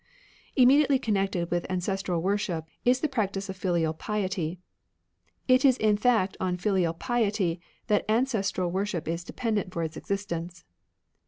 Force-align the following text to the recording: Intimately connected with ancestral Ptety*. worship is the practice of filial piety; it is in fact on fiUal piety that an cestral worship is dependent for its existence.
Intimately 0.55 0.97
connected 0.97 1.51
with 1.51 1.69
ancestral 1.69 2.19
Ptety*. 2.19 2.23
worship 2.23 2.65
is 2.83 3.01
the 3.01 3.07
practice 3.07 3.49
of 3.49 3.55
filial 3.55 3.93
piety; 3.93 4.59
it 5.47 5.63
is 5.63 5.77
in 5.77 5.95
fact 5.95 6.35
on 6.39 6.57
fiUal 6.57 6.97
piety 6.97 7.61
that 7.85 8.03
an 8.09 8.25
cestral 8.25 8.71
worship 8.71 9.07
is 9.07 9.23
dependent 9.23 9.71
for 9.71 9.83
its 9.83 9.95
existence. 9.95 10.63